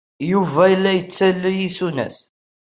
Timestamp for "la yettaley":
0.81-1.59